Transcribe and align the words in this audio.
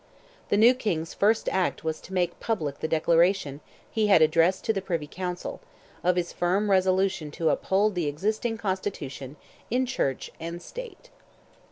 The 0.49 0.57
new 0.57 0.73
King's 0.73 1.13
first 1.13 1.47
act 1.49 1.83
was 1.83 2.01
to 2.01 2.13
make 2.15 2.39
public 2.39 2.79
the 2.79 2.87
declaration 2.87 3.61
he 3.87 4.07
had 4.07 4.19
addressed 4.23 4.63
to 4.65 4.73
the 4.73 4.81
Privy 4.81 5.05
Council, 5.05 5.61
of 6.03 6.15
his 6.15 6.33
firm 6.33 6.71
resolution 6.71 7.29
to 7.29 7.51
uphold 7.51 7.93
the 7.93 8.07
existing 8.07 8.57
constitution 8.57 9.35
"in 9.69 9.85
church 9.85 10.31
and 10.39 10.59
state." 10.59 11.11